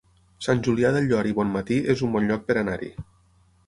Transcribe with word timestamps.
Sant 0.45 0.63
Julià 0.67 0.91
del 0.95 1.11
Llor 1.13 1.31
i 1.33 1.35
Bonmatí 1.41 1.79
es 1.97 2.05
un 2.09 2.19
bon 2.19 2.29
lloc 2.35 2.49
per 2.51 2.61
anar-hi 2.67 2.95